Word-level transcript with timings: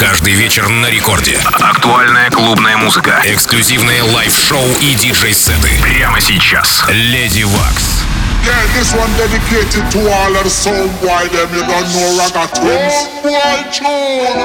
Каждый 0.00 0.34
вечер 0.34 0.68
на 0.68 0.90
рекорде. 0.90 1.38
Актуальная 1.60 2.30
клубная 2.30 2.76
музыка. 2.76 3.22
Эксклюзивные 3.24 4.02
лайв-шоу 4.02 4.64
и 4.80 4.94
диджей-сеты. 4.94 5.70
Прямо 5.80 6.20
сейчас. 6.20 6.84
Леди 6.88 7.44
Вакс. 7.44 8.04
Yeah, 8.44 8.64
this 8.74 8.94
one 8.94 9.10
dedicated 9.16 9.90
to 9.90 9.98
all 10.08 10.32
the 10.32 10.48
sound 10.48 10.92
boy 11.00 11.26
them 11.34 11.50
you 11.52 11.62
don't 11.66 11.88
know 11.92 12.16
Raga 12.16 12.46
twins. 12.54 12.94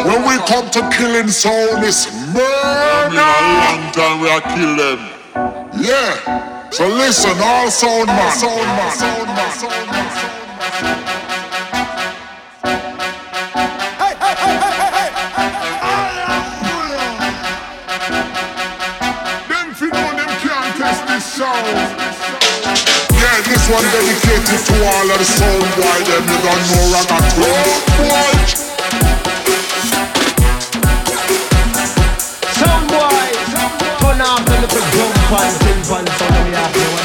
When 0.08 0.24
we 0.26 0.38
come 0.48 0.70
to 0.72 0.82
killing 0.90 1.30
sound, 1.30 1.84
it's 1.84 2.10
murder. 2.34 3.20
a 3.20 3.42
long 3.62 3.92
time 3.92 4.22
we 4.22 4.30
are 4.30 4.42
kill 4.42 4.76
them. 4.76 5.00
Yeah. 5.78 6.72
So 6.72 6.88
listen, 6.88 7.38
all 7.44 7.70
sound 7.70 8.08
man. 8.08 8.32
Sound 8.32 8.66
man. 8.66 8.92
Sound 8.92 9.28
man. 9.28 9.52
Sound 9.52 9.88
man. 11.06 11.11
This 23.62 23.70
one 23.70 23.84
dedicated 23.94 24.66
to 24.66 24.76
all 24.90 25.12
of 25.12 25.18
the 25.20 25.24
soul 25.24 25.62
Why 25.78 26.02
them 26.02 26.26
you 26.26 26.38
don't 26.42 26.66
know 26.66 26.98
I 26.98 27.06
got 27.06 27.22
Watch 28.10 28.58
Some 32.58 32.86
boy 32.90 33.30
Turn 34.02 34.22
off 34.26 34.42
the 34.50 34.56
little 34.66 34.86
drum 34.90 35.14
pan 35.30 35.54
Tin 35.62 35.78
pan 35.86 36.06
Sound 36.18 36.50
me 36.50 36.58
off 36.58 37.01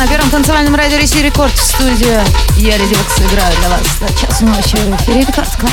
на 0.00 0.06
первом 0.06 0.30
танцевальном 0.30 0.74
радио 0.74 0.96
России 0.96 1.20
Рекорд 1.20 1.52
в 1.52 1.62
студии. 1.62 2.18
Я 2.56 2.78
Lady 2.78 2.94
Waks 2.94 3.18
играю 3.18 3.54
для 3.58 3.68
вас 3.68 3.82
до 4.00 4.08
часу 4.18 4.46
ночи 4.46 4.76
в 4.76 4.96
эфире 5.02 5.20
Record 5.20 5.54
Club. 5.56 5.72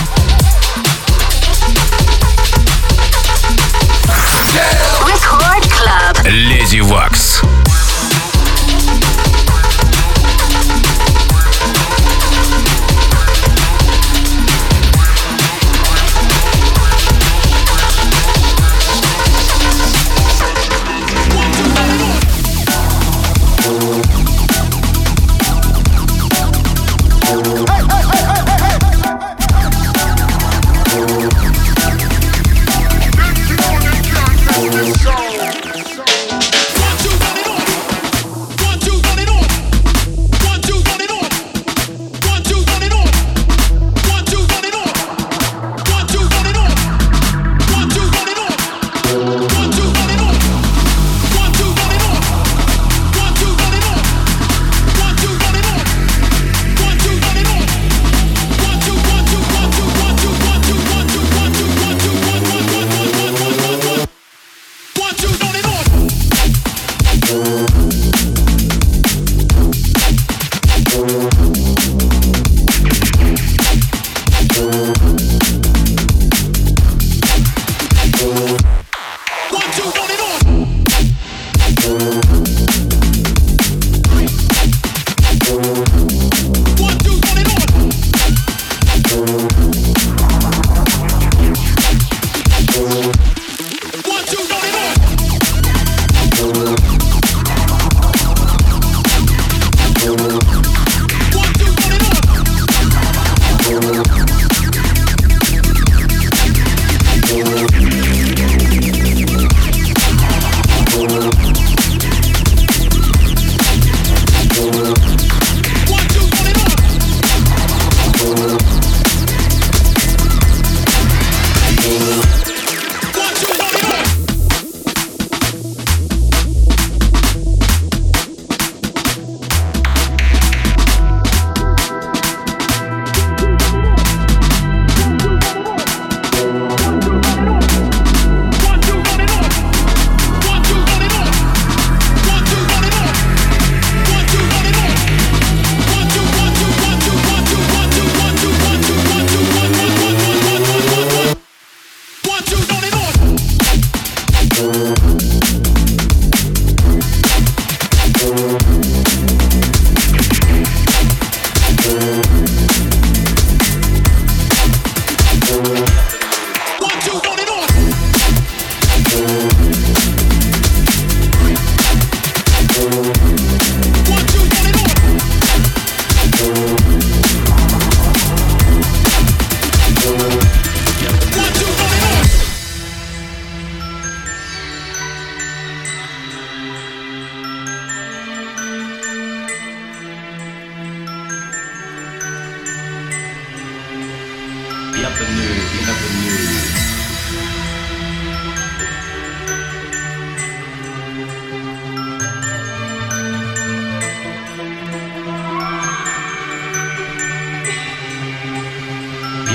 Lady 6.25 6.81
Waks. 6.81 7.41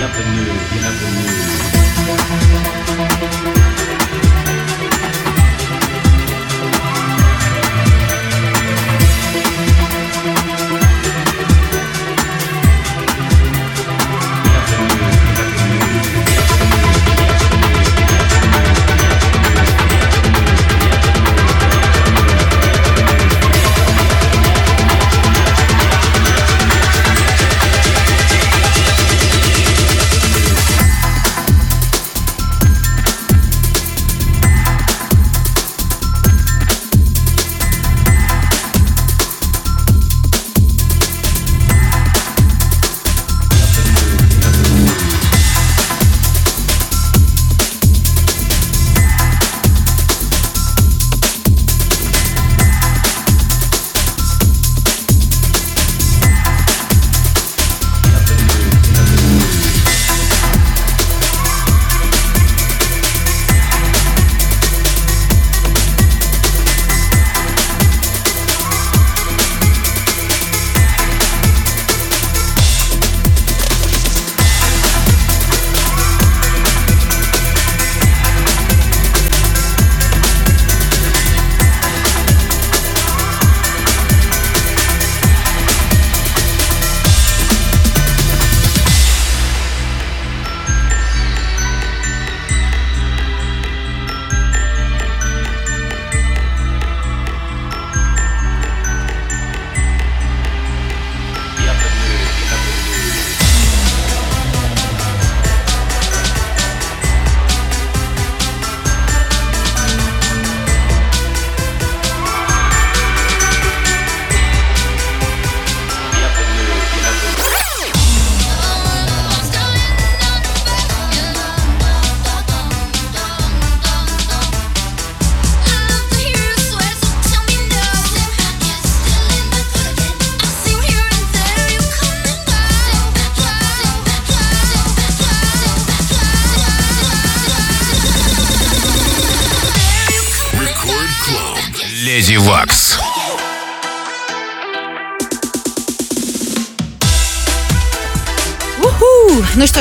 never 0.02 0.25
knew, 0.31 0.43
you 0.43 0.81
never 0.81 1.10
knew. 1.12 1.62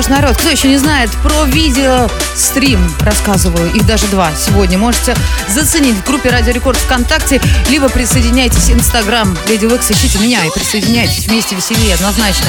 Ж, 0.01 0.07
народ, 0.07 0.37
кто 0.37 0.49
еще 0.49 0.67
не 0.67 0.77
знает 0.77 1.11
про 1.23 1.43
видео-стрим, 1.43 2.79
рассказываю, 3.01 3.71
их 3.73 3.85
даже 3.85 4.07
два 4.07 4.31
сегодня, 4.35 4.77
можете 4.77 5.15
заценить 5.49 5.95
в 5.95 6.03
группе 6.05 6.29
Радио 6.29 6.53
Рекорд 6.53 6.77
ВКонтакте, 6.77 7.41
либо 7.69 7.89
присоединяйтесь 7.89 8.69
в 8.69 8.73
Инстаграм 8.73 9.37
Леди 9.47 9.65
Векс, 9.65 9.91
ищите 9.91 10.19
меня 10.19 10.45
и 10.45 10.49
присоединяйтесь 10.51 11.27
вместе 11.27 11.55
веселее, 11.55 11.95
однозначно. 11.95 12.47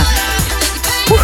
Ух. 1.10 1.20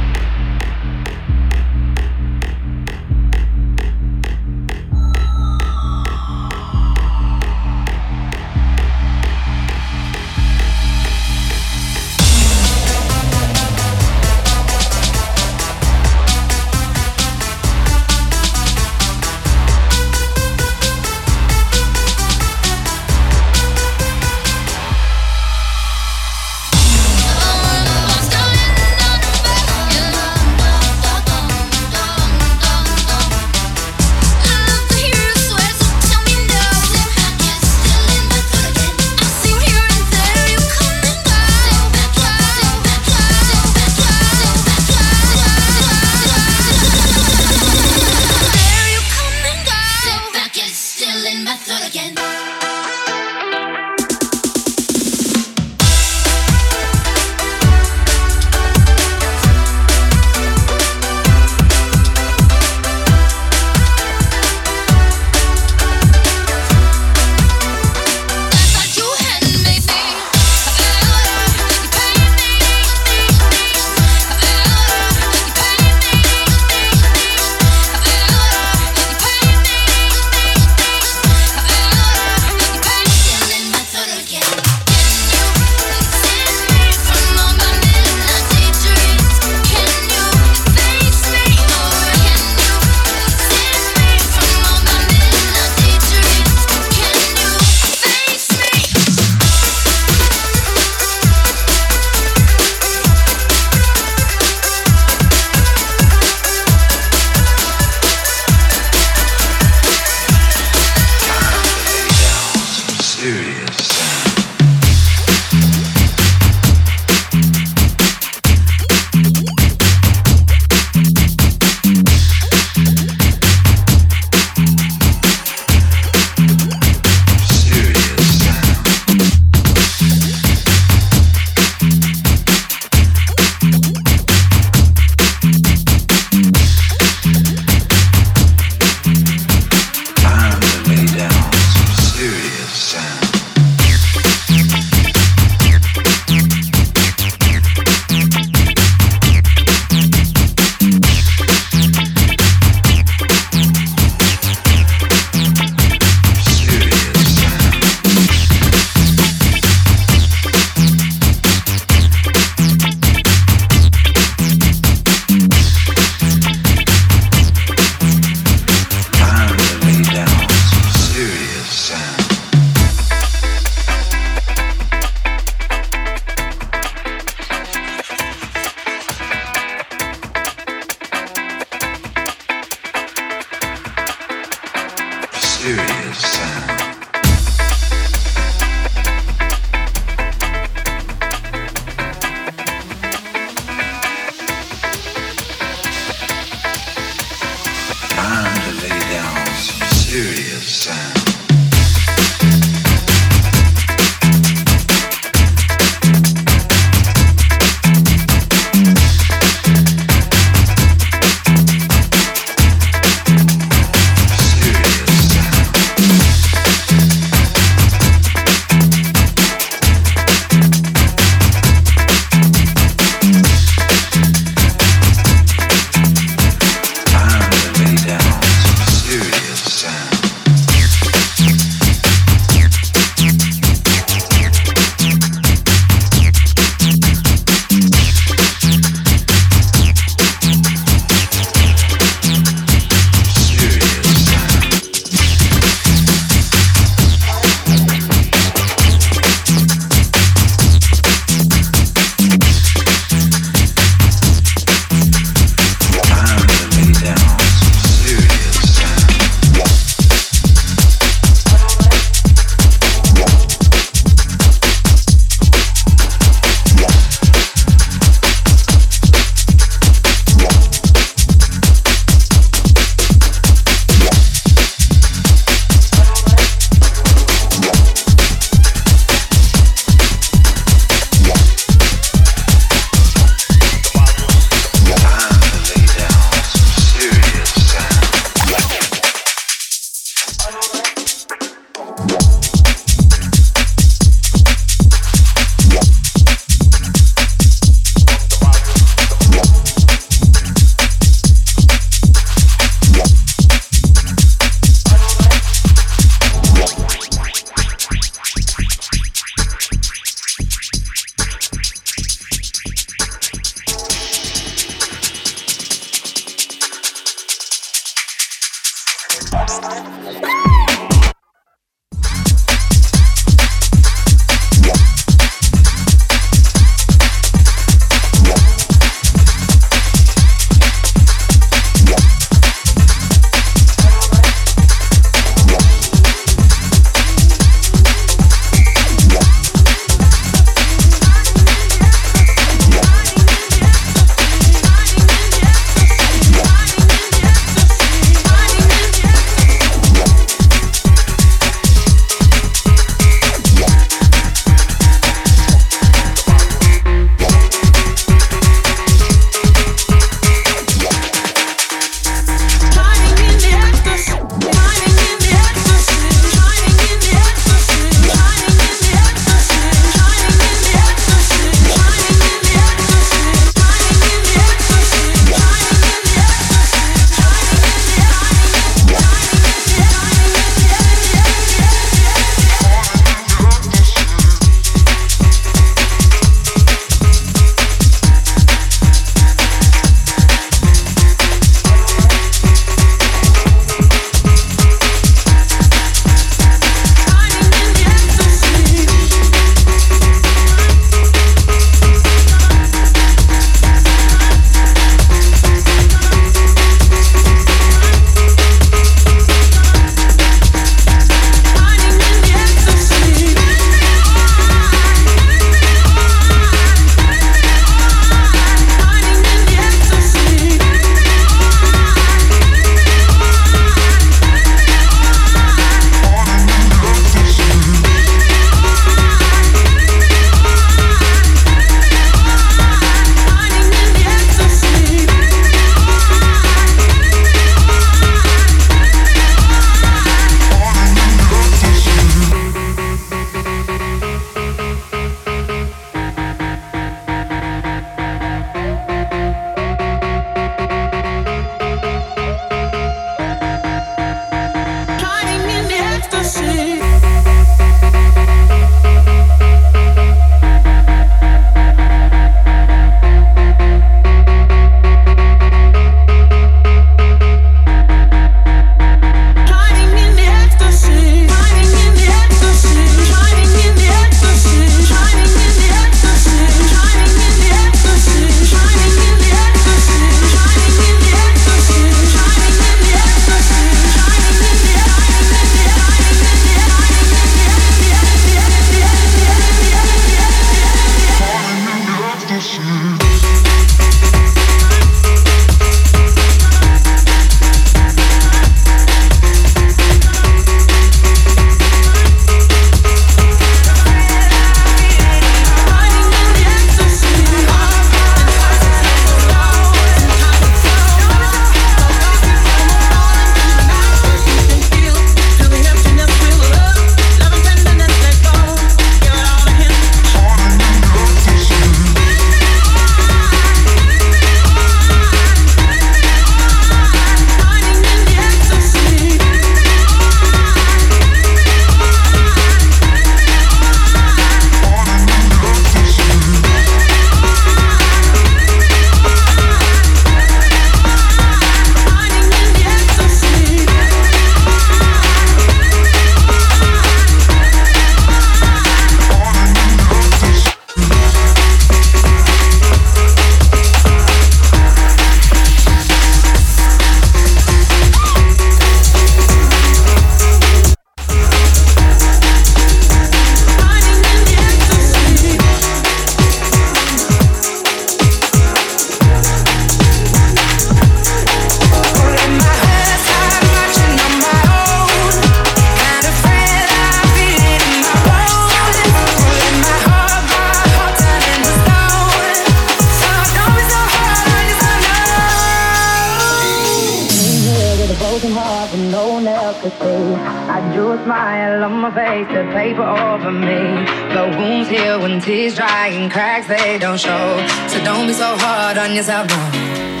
they 596.47 596.77
don't 596.77 596.99
show. 596.99 597.45
So 597.67 597.83
don't 597.83 598.07
be 598.07 598.13
so 598.13 598.35
hard 598.37 598.77
on 598.77 598.95
yourself, 598.95 599.27
no. 599.27 600.00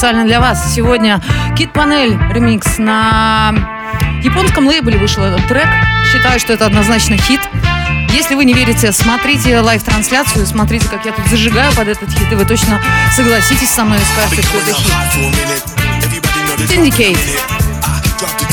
специально 0.00 0.24
для 0.24 0.40
вас. 0.40 0.74
Сегодня 0.74 1.20
Kid 1.58 1.74
Panel 1.74 2.18
ремикс 2.32 2.78
на 2.78 3.52
японском 4.22 4.66
лейбле 4.66 4.96
вышел 4.96 5.22
этот 5.22 5.46
трек. 5.46 5.66
Считаю, 6.10 6.40
что 6.40 6.54
это 6.54 6.64
однозначно 6.64 7.18
хит. 7.18 7.38
Если 8.08 8.34
вы 8.34 8.46
не 8.46 8.54
верите, 8.54 8.92
смотрите 8.92 9.60
live 9.60 9.78
-трансляцию, 9.78 10.46
смотрите, 10.46 10.88
как 10.88 11.04
я 11.04 11.12
тут 11.12 11.26
зажигаю 11.26 11.70
под 11.74 11.88
этот 11.88 12.10
хит, 12.10 12.32
и 12.32 12.34
вы 12.34 12.46
точно 12.46 12.80
согласитесь 13.14 13.68
со 13.68 13.84
мной 13.84 13.98
и 13.98 14.14
скажете, 14.14 14.40
что 14.40 14.56
это 14.56 14.72
хит. 14.72 14.94
Syndicate. 16.60 17.18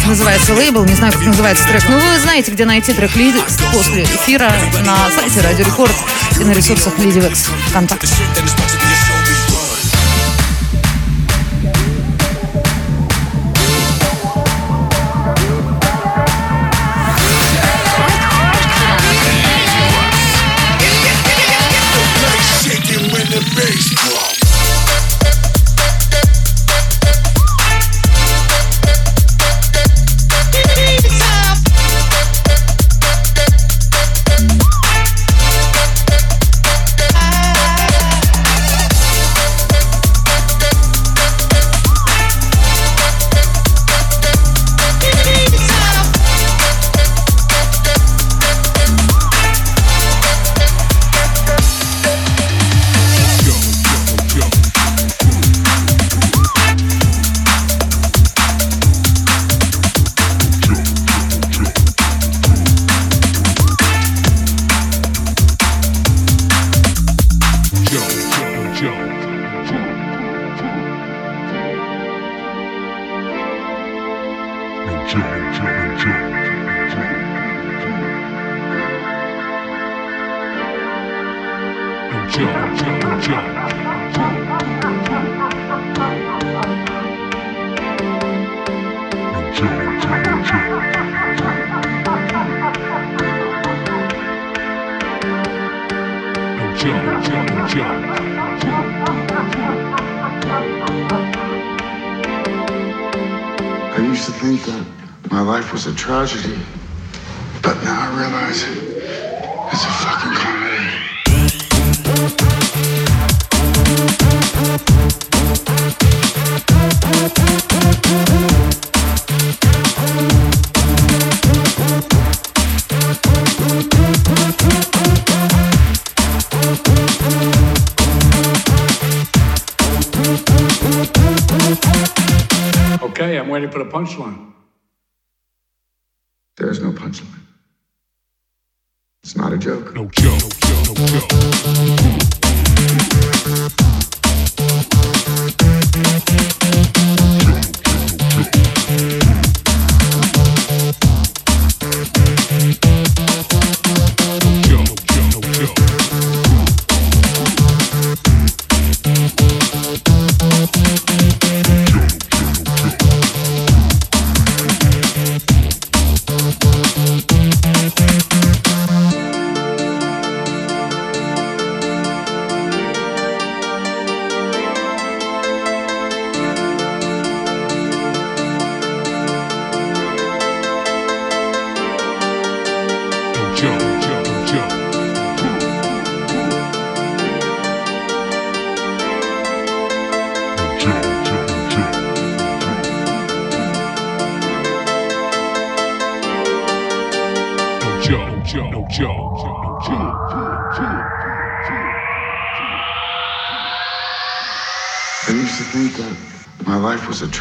Называется 0.06 0.54
лейбл, 0.54 0.84
не 0.84 0.96
знаю, 0.96 1.14
как 1.14 1.22
называется 1.22 1.66
трек, 1.66 1.88
но 1.88 1.98
вы 1.98 2.20
знаете, 2.20 2.52
где 2.52 2.66
найти 2.66 2.92
трек 2.92 3.16
Лиди 3.16 3.40
после 3.72 4.04
эфира 4.04 4.52
на 4.86 4.98
сайте 5.16 5.40
Радио 5.40 5.64
Рекорд 5.64 5.96
и 6.42 6.44
на 6.44 6.52
ресурсах 6.52 7.00
Lady 7.00 7.20
Waks 7.20 7.46
ВКонтакте. 7.70 8.10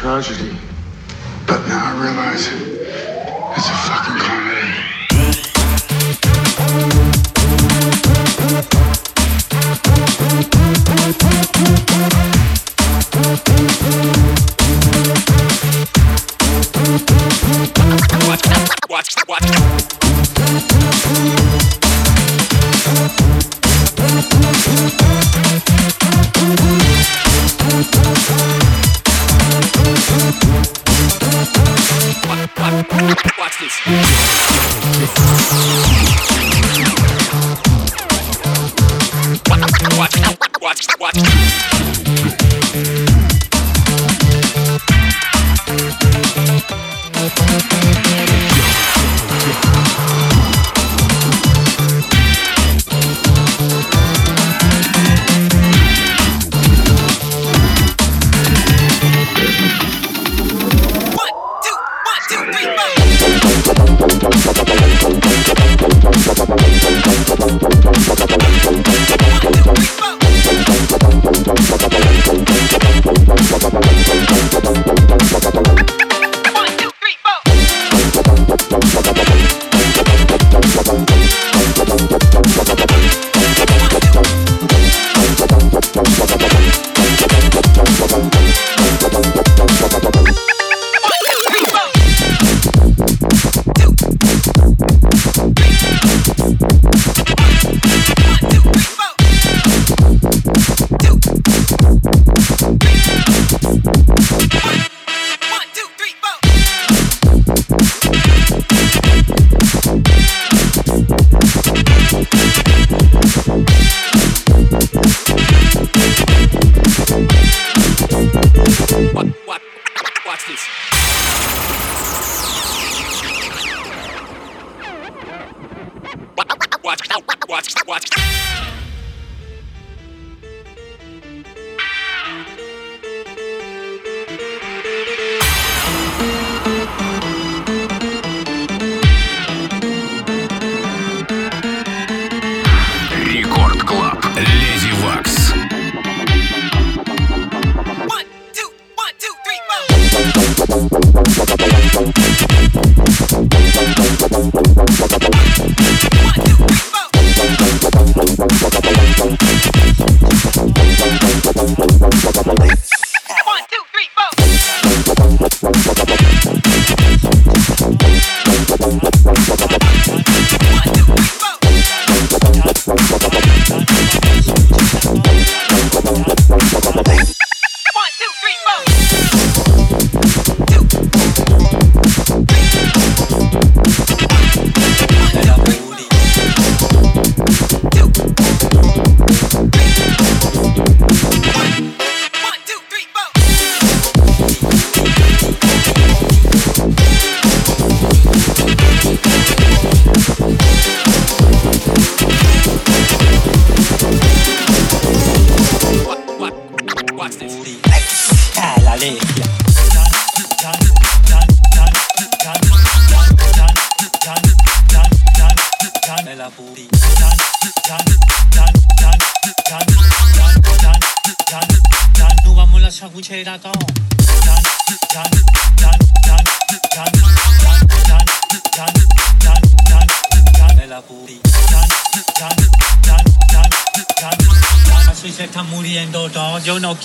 Tragedy, 0.07 0.56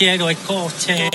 yeah 0.02 1.10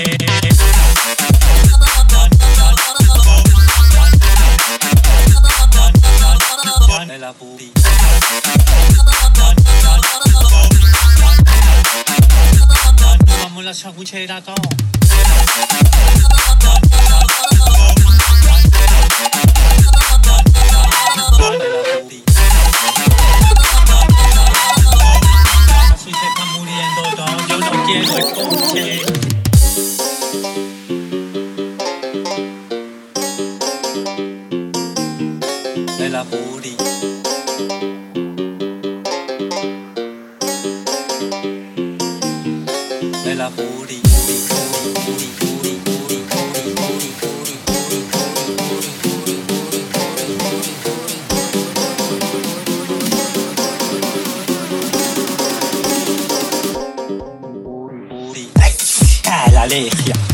della 43.28 43.52
puri 43.52 43.98
Alergia 59.68 60.27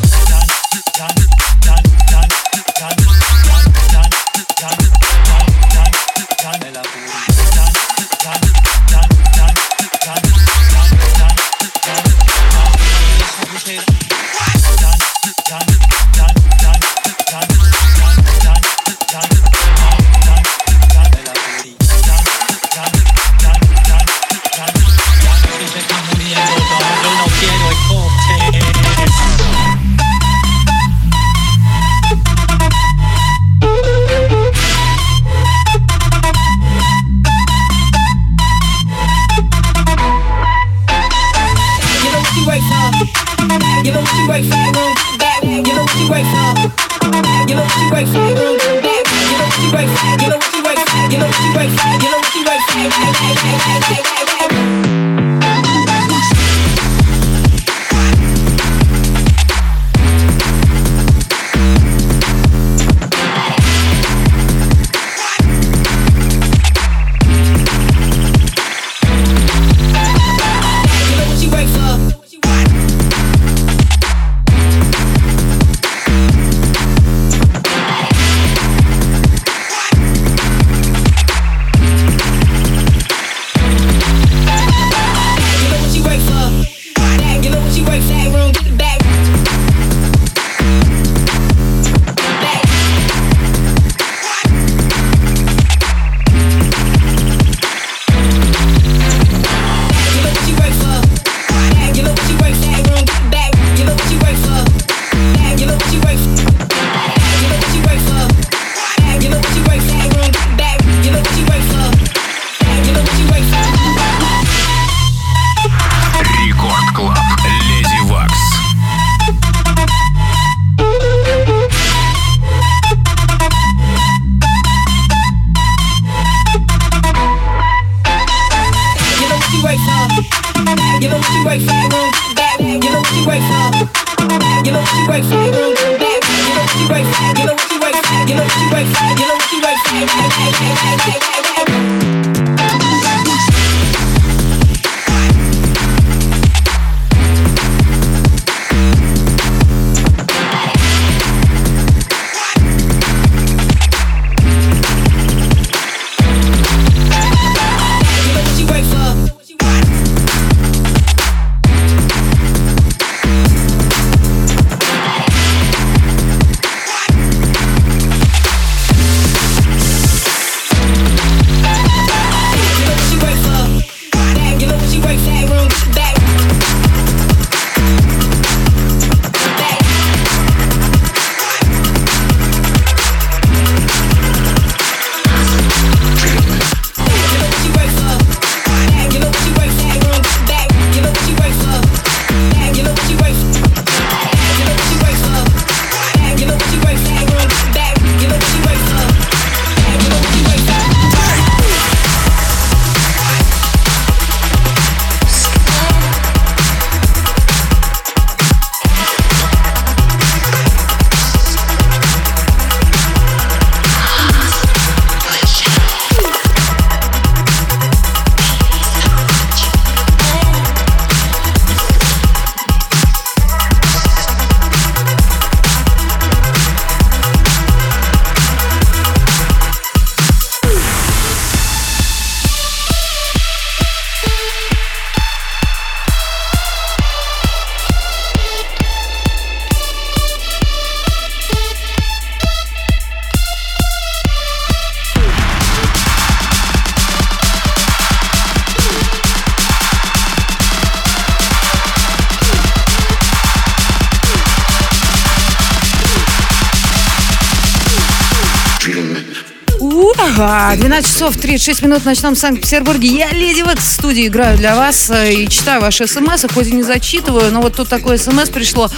12 260.84 261.08
часов 261.10 261.38
36 261.38 261.82
минут 261.84 262.02
в 262.02 262.06
ночном 262.06 262.36
Санкт-Петербурге. 262.36 263.08
Я, 263.08 263.30
Lady 263.32 263.62
Waks, 263.62 263.86
в 263.86 263.92
студии 263.94 264.28
играю 264.28 264.58
для 264.58 264.76
вас 264.76 265.10
э, 265.12 265.34
и 265.34 265.48
читаю 265.48 265.80
ваши 265.80 266.06
смс, 266.08 266.44
хоть 266.54 266.68
и 266.68 266.74
не 266.74 266.84
зачитываю, 266.84 267.54
но 267.54 267.62
вот 267.62 267.78
тут 267.78 267.88
такое 267.88 268.18
смс 268.18 268.50
пришло 268.50 268.92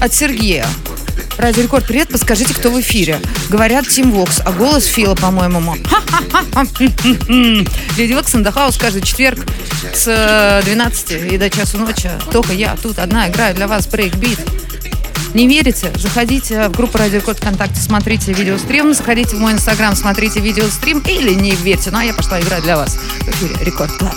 от 0.00 0.14
Сергея. 0.14 0.64
Радио 1.36 1.64
Рекорд, 1.64 1.88
привет, 1.88 2.06
подскажите, 2.10 2.54
кто 2.54 2.70
в 2.70 2.80
эфире. 2.80 3.18
Говорят, 3.48 3.88
Тим 3.88 4.12
Вокс, 4.12 4.42
а 4.44 4.52
голос 4.52 4.84
Фила, 4.84 5.16
по-моему. 5.16 5.74
Lady 7.96 8.12
in 8.12 8.44
the 8.44 8.54
House 8.54 8.78
каждый 8.78 9.02
четверг 9.02 9.44
с 9.92 10.06
э, 10.06 10.62
12 10.64 11.32
и 11.32 11.36
до 11.36 11.50
часу 11.50 11.78
ночи. 11.78 12.12
Только 12.30 12.52
я 12.52 12.76
тут 12.80 13.00
одна 13.00 13.28
играю 13.28 13.56
для 13.56 13.66
вас 13.66 13.88
брейкбит. 13.88 14.38
Не 15.34 15.48
верите? 15.48 15.92
Заходите 15.96 16.68
в 16.68 16.76
группу 16.76 16.96
Радио 16.96 17.18
Рекорд 17.18 17.38
ВКонтакте, 17.38 17.80
смотрите 17.80 18.32
видеострим, 18.32 18.94
заходите 18.94 19.34
в 19.34 19.40
мой 19.40 19.52
инстаграм, 19.52 19.96
смотрите 19.96 20.38
видеострим 20.38 21.00
или 21.00 21.34
не 21.34 21.50
верьте. 21.50 21.90
Ну 21.90 21.98
а 21.98 22.04
я 22.04 22.14
пошла 22.14 22.40
играть 22.40 22.62
для 22.62 22.76
вас 22.76 22.94
в 22.94 23.28
эфире 23.28 23.56
Record 23.64 23.92
Club. 23.98 24.14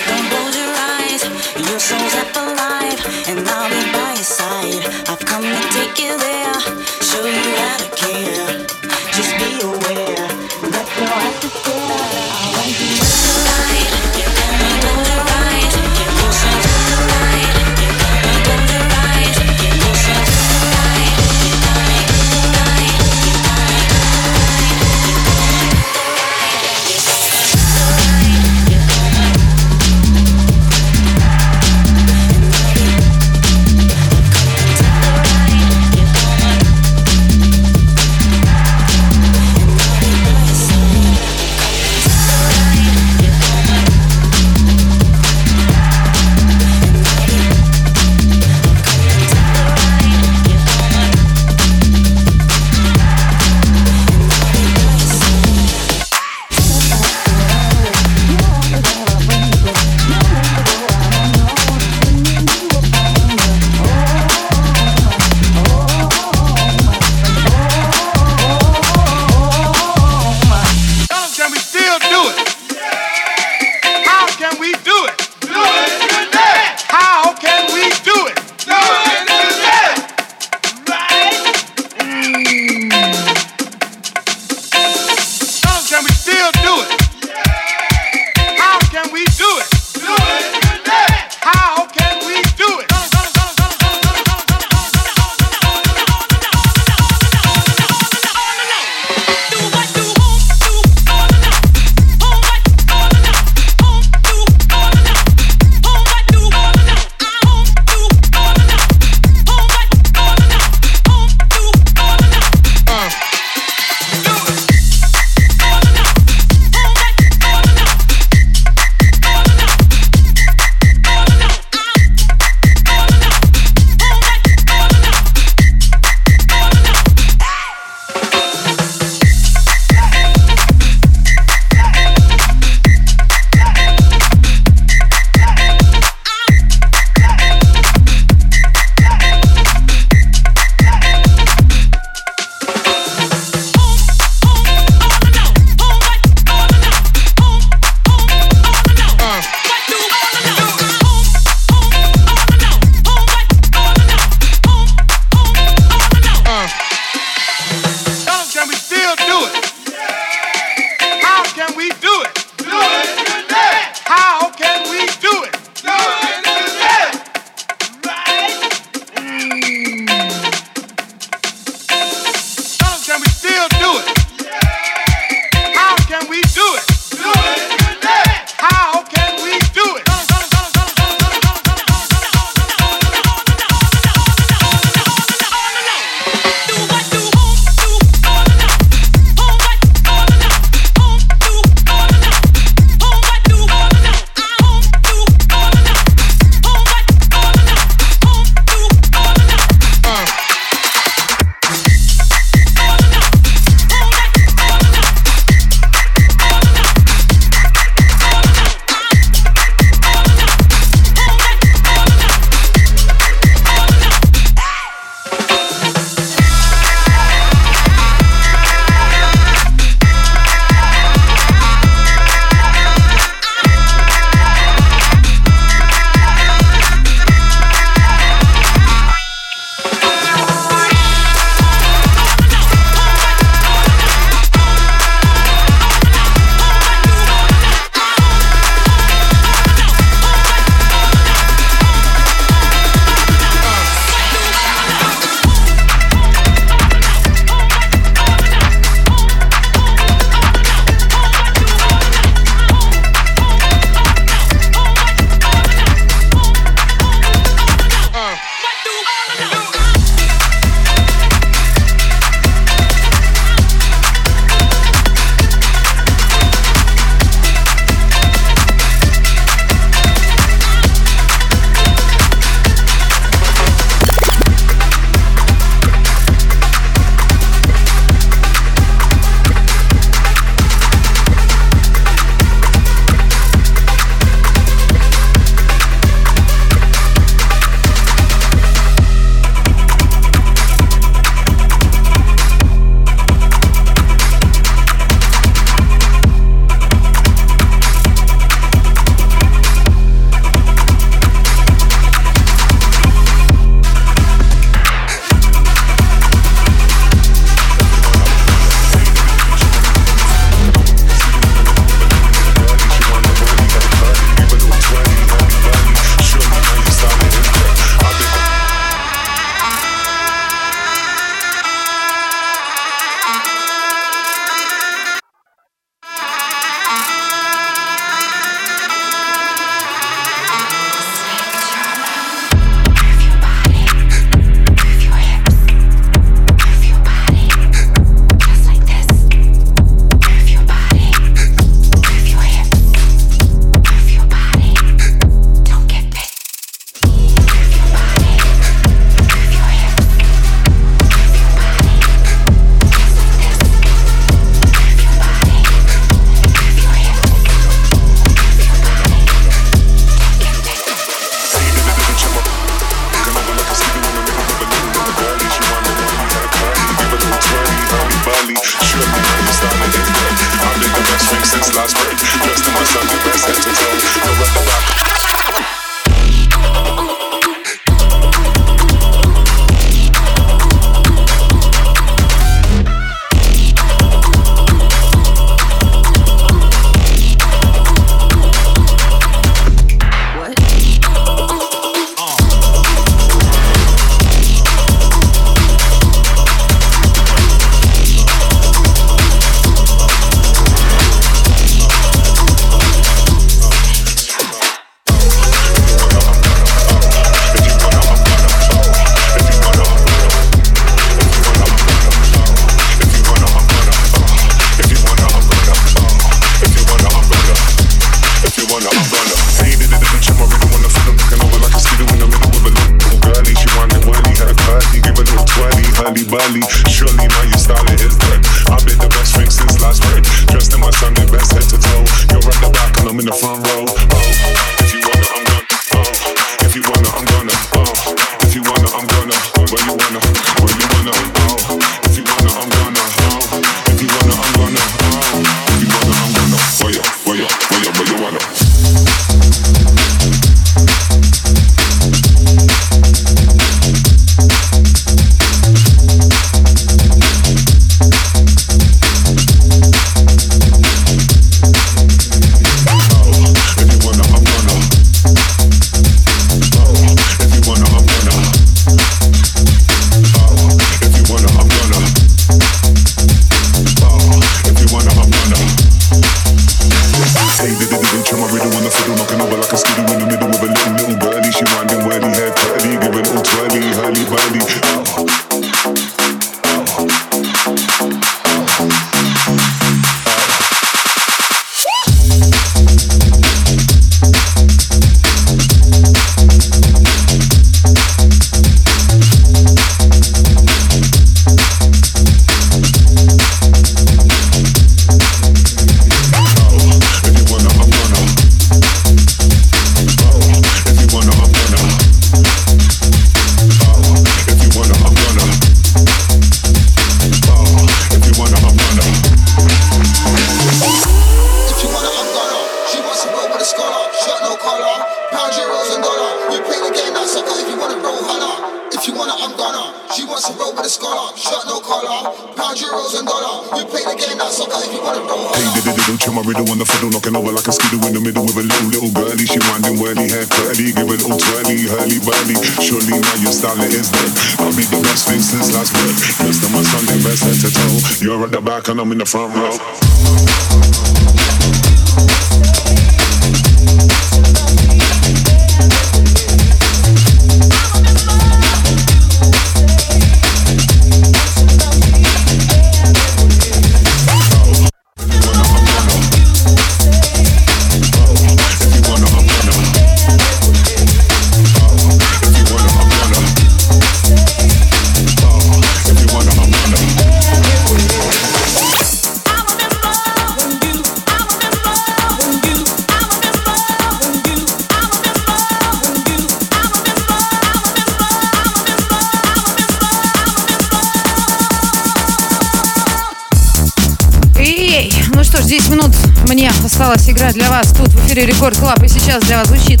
10 595.68 595.90
минут 595.90 596.16
мне 596.48 596.72
осталось 596.82 597.28
играть 597.28 597.52
для 597.52 597.68
вас 597.68 597.88
тут 597.88 598.08
в 598.08 598.26
эфире 598.26 598.46
Record 598.46 598.78
Club. 598.78 599.02
И 599.02 599.08
сейчас 599.08 599.42
для 599.42 599.58
вас 599.58 599.68
звучит 599.68 600.00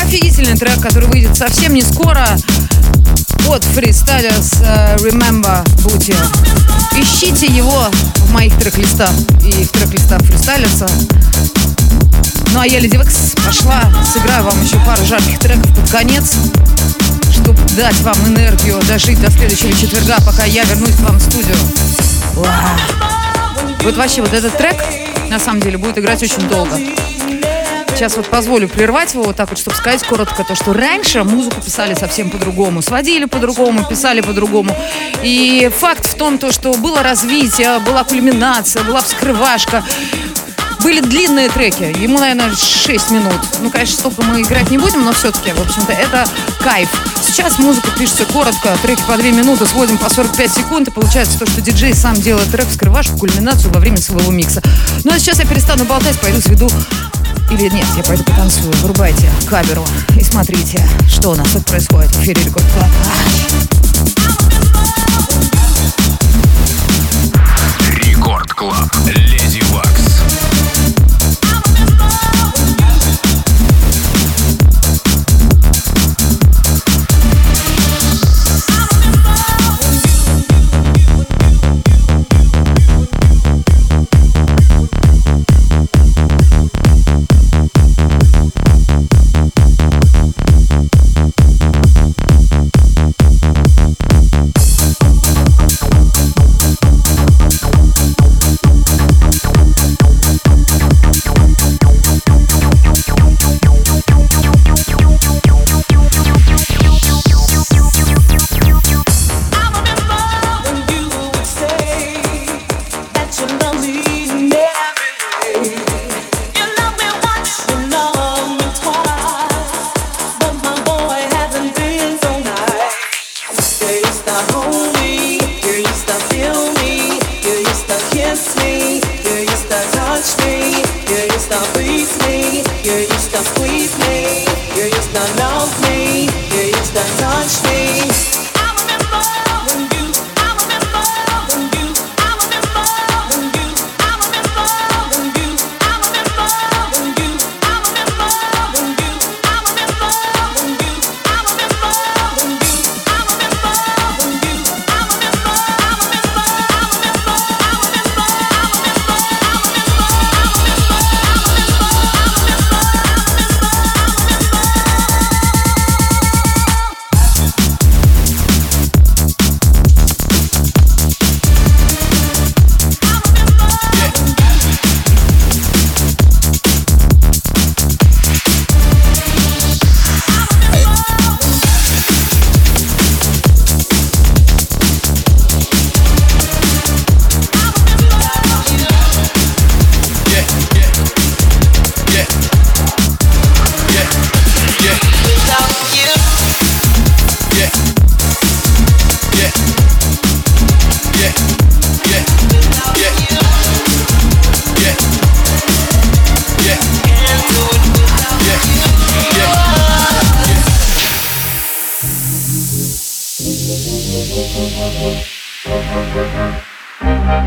офигительный 0.00 0.56
трек, 0.56 0.80
который 0.80 1.06
выйдет 1.06 1.36
совсем 1.36 1.74
не 1.74 1.82
скоро 1.82 2.26
от 3.46 3.62
Freestylers 3.62 4.56
э, 4.64 4.96
Remember 5.00 5.62
Booty. 5.84 6.16
Ищите 6.96 7.44
его 7.44 7.90
в 7.90 8.32
моих 8.32 8.56
трек-листах 8.56 9.10
и 9.44 9.64
в 9.64 9.68
трек-листах 9.72 10.22
Freestylers 10.22 10.80
а. 10.80 10.90
Ну 12.54 12.60
а 12.60 12.66
я, 12.66 12.80
Lady 12.80 12.96
Waks, 12.96 13.34
пошла, 13.44 13.82
сыграю 14.14 14.44
вам 14.44 14.64
еще 14.64 14.78
пару 14.86 15.04
жарких 15.04 15.38
треков 15.38 15.76
под 15.76 15.90
конец, 15.90 16.32
чтобы 17.30 17.58
дать 17.76 18.00
вам 18.00 18.16
энергию 18.28 18.80
дожить 18.88 19.20
до 19.20 19.30
следующего 19.30 19.74
четверга, 19.74 20.16
пока 20.24 20.44
я 20.44 20.64
вернусь 20.64 20.94
к 20.94 21.00
вам 21.00 21.18
в 21.18 21.20
студию. 21.20 21.56
Уа. 22.36 23.21
Вот 23.82 23.96
вообще 23.96 24.22
вот 24.22 24.32
этот 24.32 24.56
трек, 24.56 24.76
на 25.28 25.40
самом 25.40 25.60
деле, 25.60 25.76
будет 25.76 25.98
играть 25.98 26.22
очень 26.22 26.48
долго. 26.48 26.78
Сейчас 27.94 28.16
вот 28.16 28.26
позволю 28.26 28.68
прервать 28.68 29.12
его 29.14 29.24
вот 29.24 29.36
так 29.36 29.50
вот, 29.50 29.58
чтобы 29.58 29.76
сказать 29.76 30.02
коротко 30.04 30.44
то, 30.44 30.54
что 30.54 30.72
раньше 30.72 31.24
музыку 31.24 31.60
писали 31.60 31.94
совсем 31.94 32.30
по-другому, 32.30 32.80
сводили 32.80 33.26
по-другому, 33.26 33.84
писали 33.84 34.20
по-другому. 34.20 34.76
И 35.22 35.70
факт 35.78 36.06
в 36.06 36.14
том, 36.16 36.38
то, 36.38 36.52
что 36.52 36.72
было 36.74 37.02
развитие, 37.02 37.80
была 37.80 38.04
кульминация, 38.04 38.82
была 38.82 39.02
вскрывашка. 39.02 39.84
Были 40.82 41.00
длинные 41.00 41.48
треки, 41.48 41.84
ему, 42.02 42.18
наверное, 42.18 42.52
6 42.54 43.10
минут. 43.10 43.40
Ну, 43.60 43.70
конечно, 43.70 43.96
столько 43.98 44.22
мы 44.22 44.42
играть 44.42 44.70
не 44.70 44.78
будем, 44.78 45.04
но 45.04 45.12
все-таки, 45.12 45.52
в 45.52 45.60
общем-то, 45.60 45.92
это 45.92 46.26
кайф. 46.60 46.88
Сейчас 47.24 47.58
музыка 47.58 47.90
пишется 47.96 48.24
коротко, 48.24 48.76
треки 48.82 49.02
по 49.06 49.16
2 49.16 49.30
минуты, 49.30 49.64
сводим 49.66 49.96
по 49.96 50.10
45 50.10 50.52
секунд, 50.52 50.88
и 50.88 50.90
получается 50.90 51.38
то, 51.38 51.46
что 51.46 51.60
диджей 51.60 51.94
сам 51.94 52.14
делает 52.14 52.50
трек, 52.50 52.68
вскрывашку, 52.68 53.16
кульминацию 53.18 53.72
во 53.72 53.78
время 53.78 53.98
своего 53.98 54.32
микса. 54.32 54.60
Ну, 55.04 55.12
а 55.12 55.18
сейчас 55.20 55.38
я 55.38 55.46
перестану 55.46 55.84
болтать, 55.84 56.18
пойду 56.20 56.40
сведу 56.40 56.68
или 57.50 57.68
нет, 57.68 57.86
я 57.96 58.02
пойду 58.02 58.24
потанцую. 58.24 58.72
Врубайте 58.82 59.30
камеру 59.48 59.86
и 60.16 60.24
смотрите, 60.24 60.84
что 61.08 61.30
у 61.30 61.34
нас 61.34 61.48
тут 61.50 61.64
происходит 61.66 62.10
в 62.14 62.22
эфире 62.22 62.42
Record 62.42 62.66
Club. 62.72 62.90
Record 68.04 68.52
Club. 68.52 68.90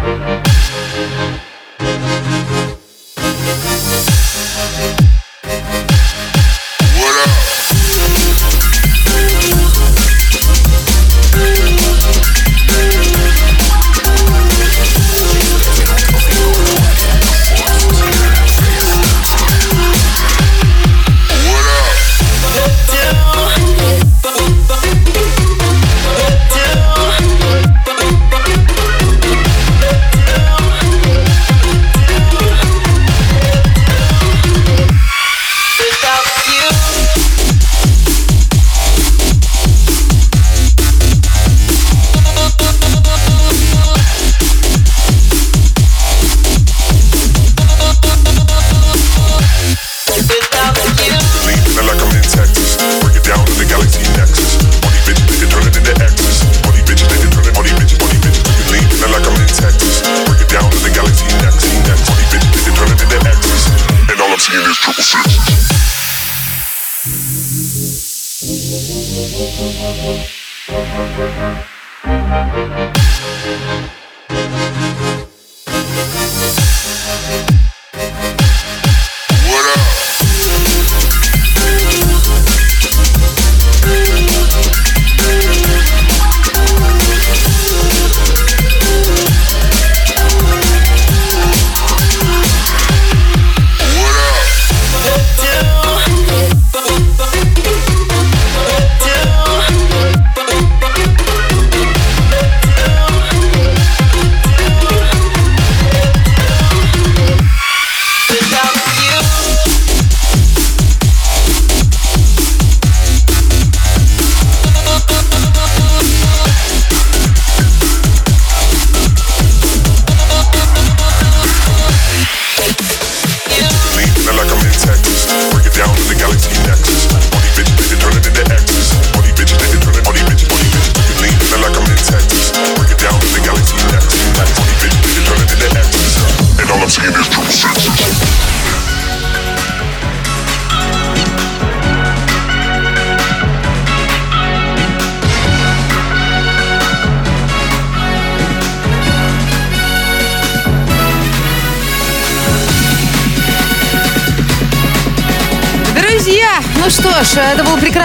Thank 0.02 0.55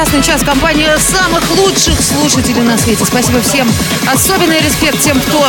прекрасный 0.00 0.22
час 0.22 0.40
в 0.40 0.46
компании 0.46 0.88
самых 0.98 1.42
лучших 1.58 2.00
слушателей 2.00 2.62
на 2.62 2.78
свете. 2.78 3.04
Спасибо 3.04 3.42
всем. 3.42 3.70
Особенный 4.10 4.58
респект 4.60 4.98
тем, 5.02 5.20
кто 5.20 5.44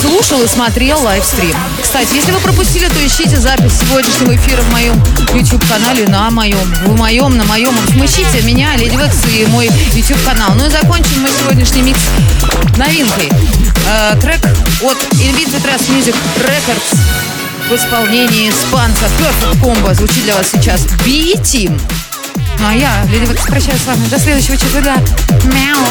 слушал 0.00 0.40
и 0.40 0.46
смотрел 0.46 1.00
лайвстрим. 1.02 1.56
Кстати, 1.82 2.14
если 2.14 2.30
вы 2.30 2.38
пропустили, 2.38 2.86
то 2.86 3.04
ищите 3.04 3.36
запись 3.36 3.72
сегодняшнего 3.80 4.36
эфира 4.36 4.60
в 4.62 4.70
моем 4.70 5.02
YouTube-канале, 5.34 6.06
на 6.06 6.30
моем, 6.30 6.58
в 6.84 6.96
моем, 6.96 7.36
на 7.36 7.44
моем. 7.44 7.74
Ищите 7.96 8.42
меня, 8.42 8.76
Леди 8.76 8.94
Векс 8.94 9.16
и 9.32 9.46
мой 9.46 9.68
YouTube-канал. 9.94 10.52
Ну 10.56 10.66
и 10.66 10.70
закончим 10.70 11.22
мы 11.22 11.28
сегодняшний 11.28 11.82
микс 11.82 12.00
новинкой. 12.76 13.30
Э, 13.88 14.16
трек 14.20 14.46
от 14.80 14.98
Invictus 15.14 15.88
Music 15.88 16.14
Records 16.36 16.98
в 17.68 17.74
исполнении 17.74 18.50
испанца 18.50 19.06
Perfect 19.18 19.60
Combo 19.60 19.92
звучит 19.92 20.22
для 20.22 20.36
вас 20.36 20.50
сейчас 20.52 20.86
B-Team. 21.04 21.80
Ну 22.58 22.66
а 22.68 22.74
я, 22.74 23.04
Леди 23.08 23.24
Векс, 23.26 23.46
прощаюсь 23.46 23.80
с 23.80 23.86
вами 23.86 24.06
до 24.08 24.18
следующего 24.18 24.56
четверга. 24.56 24.96
Мяу. 25.44 25.84